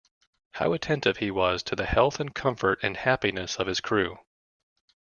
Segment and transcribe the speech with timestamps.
[0.53, 4.17] How attentive he was to the health and comfort and happiness of his crew!